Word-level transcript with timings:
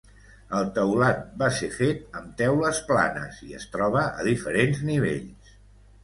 El 0.59 0.63
teulat 0.75 1.17
va 1.41 1.49
ser 1.57 1.67
fet 1.73 1.99
amb 2.19 2.31
teules 2.39 2.79
planes 2.87 3.41
i 3.49 3.53
es 3.59 3.67
troba 3.75 4.01
a 4.23 4.25
diferents 4.29 4.81
nivells. 4.89 5.53